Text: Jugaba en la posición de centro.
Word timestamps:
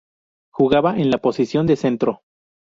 Jugaba 0.51 0.97
en 0.97 1.11
la 1.11 1.19
posición 1.19 1.67
de 1.67 1.75
centro. 1.75 2.23